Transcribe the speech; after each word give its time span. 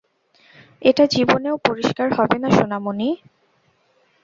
এটা 0.81 1.03
জীবনেও 1.07 1.55
পরিস্কার 1.67 2.07
হবেনা, 2.17 2.49
সোনামণি। 2.51 3.09